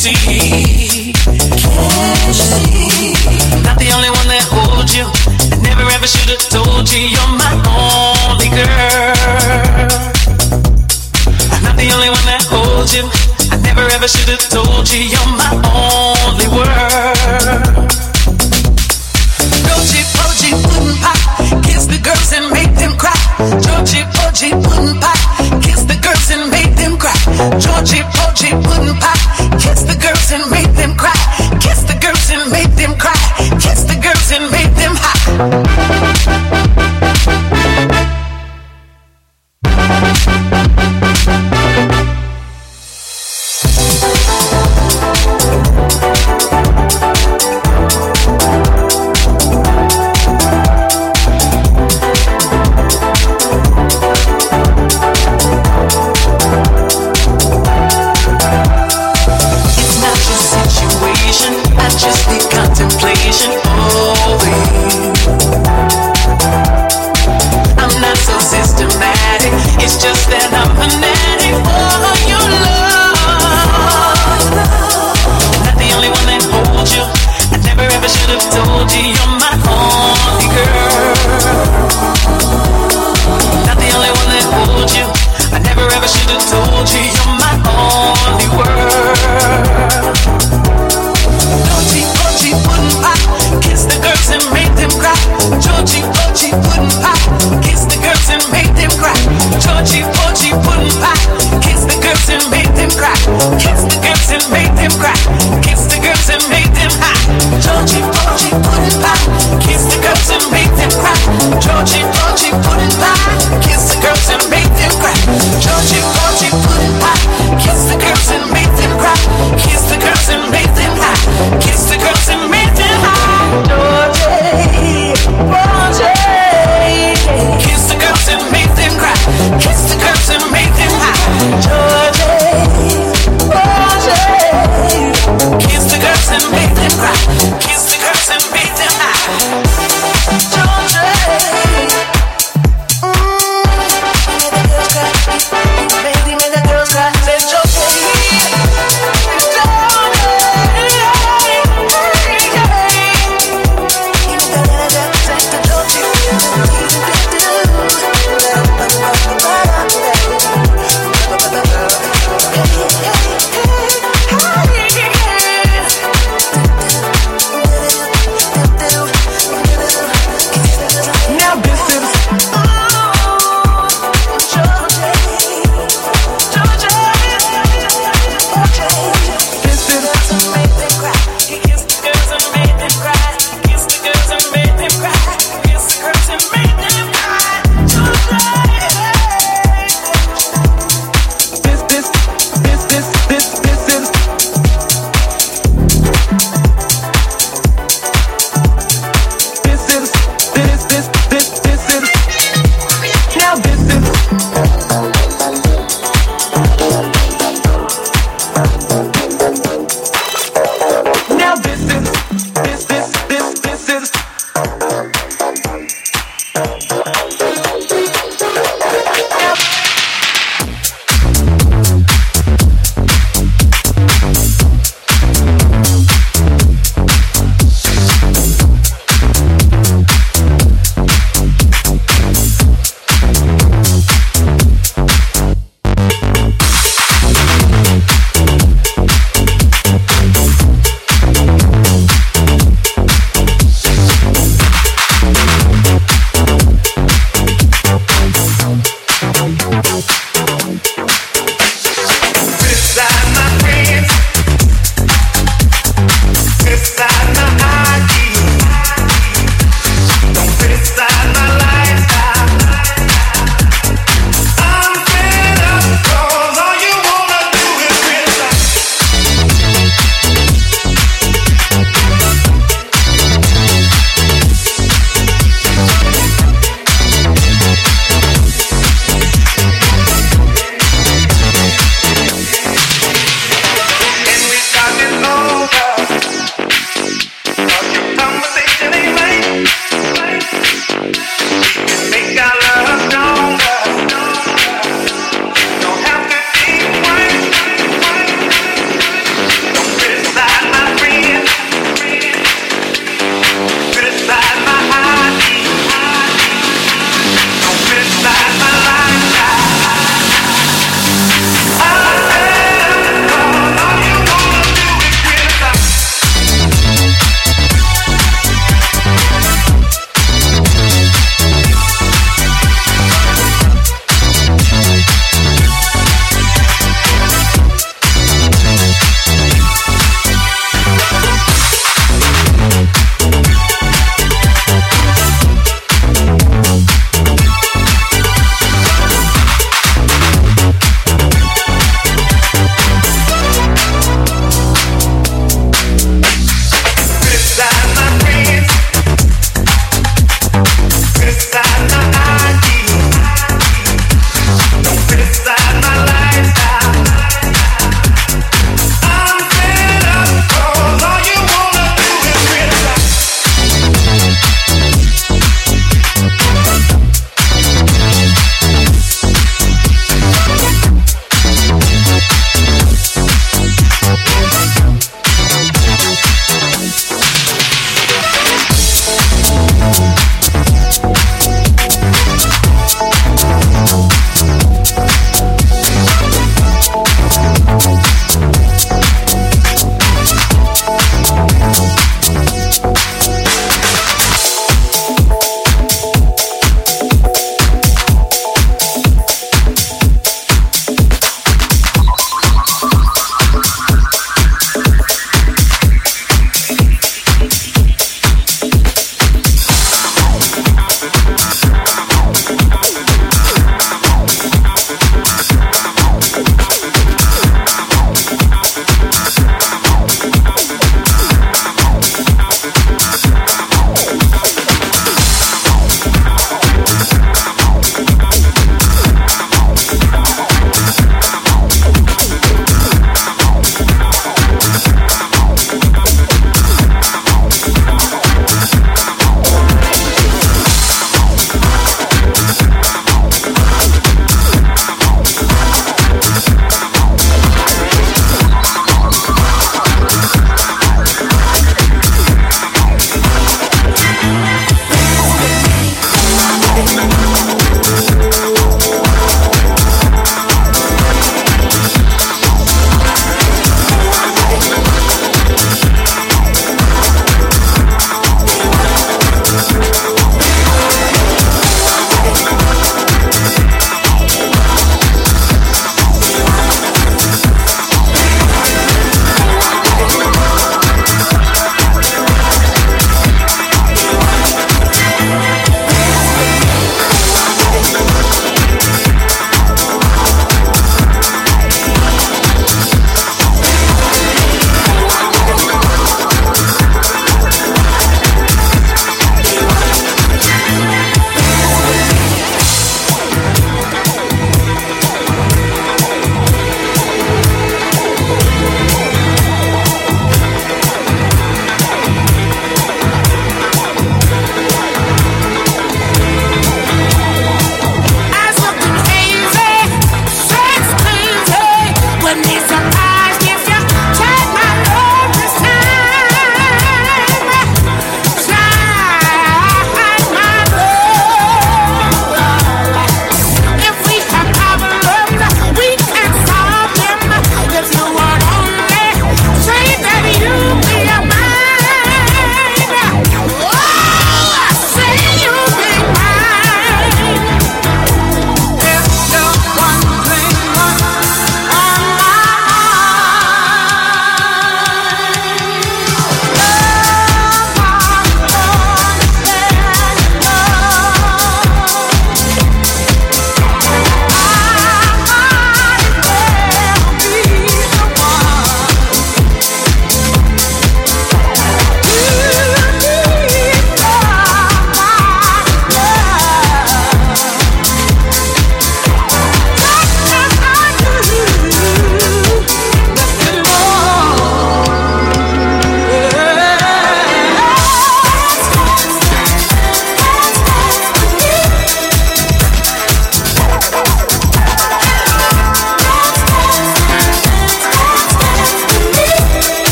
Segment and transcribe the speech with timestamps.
[0.00, 0.39] see?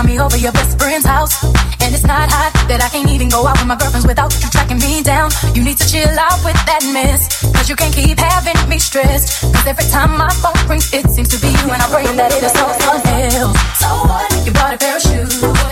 [0.00, 1.44] Call me over your best friend's house.
[1.84, 4.48] And it's not hot that I can't even go out with my girlfriends without you
[4.48, 5.28] tracking me down.
[5.52, 7.44] You need to chill out with that mess.
[7.52, 9.44] Cause you can't keep having me stressed.
[9.52, 11.68] Cause every time my phone rings, it seems to be you.
[11.68, 13.60] And I'm praying that it is someone else.
[13.76, 14.32] So what?
[14.48, 15.69] You bought a pair of shoes.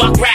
[0.00, 0.29] Fuck rap.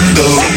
[0.00, 0.47] mundo.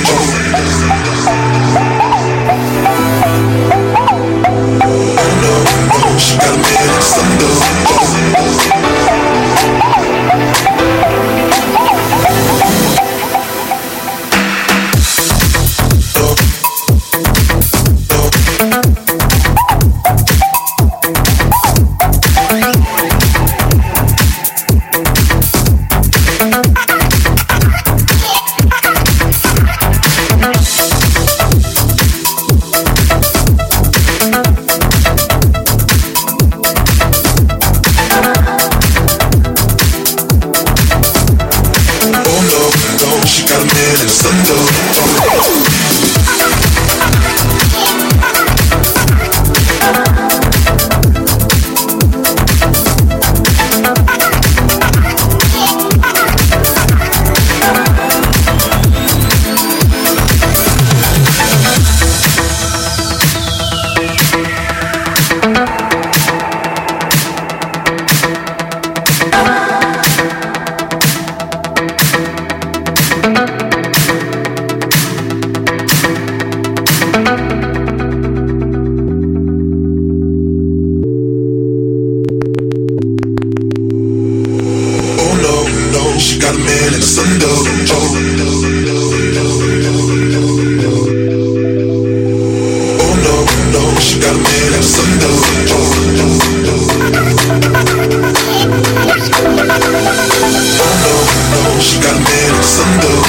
[102.91, 103.20] Cuando